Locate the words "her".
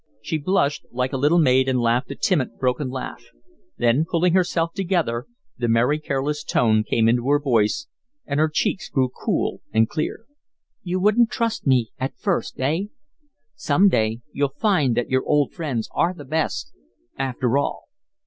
7.29-7.39, 8.39-8.49